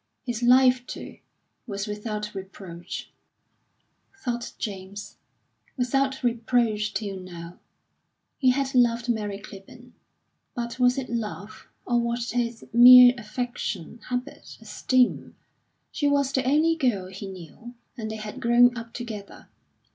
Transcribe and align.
His 0.25 0.41
life, 0.41 0.87
too, 0.87 1.19
was 1.67 1.85
without 1.85 2.33
reproach, 2.33 3.11
thought 4.17 4.51
James 4.57 5.17
without 5.77 6.23
reproach 6.23 6.91
till 6.95 7.19
now.... 7.19 7.59
He 8.39 8.49
had 8.49 8.73
loved 8.73 9.09
Mary 9.09 9.37
Clibborn. 9.37 9.93
But 10.55 10.79
was 10.79 10.97
it 10.97 11.07
love, 11.07 11.67
or 11.85 11.99
was 11.99 12.33
it 12.33 12.73
merely 12.73 13.15
affection, 13.15 13.99
habit, 14.09 14.57
esteem? 14.59 15.35
She 15.91 16.07
was 16.07 16.31
the 16.31 16.45
only 16.45 16.75
girl 16.75 17.05
he 17.09 17.27
knew, 17.27 17.75
and 17.95 18.09
they 18.09 18.15
had 18.15 18.39
grown 18.41 18.75
up 18.75 18.93
together. 18.93 19.49